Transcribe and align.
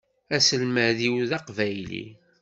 Aselmad-iw 0.35 1.15
d 1.29 1.31
aqbayli. 1.37 2.05